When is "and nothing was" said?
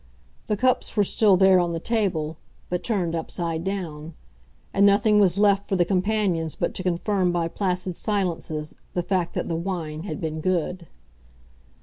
4.73-5.37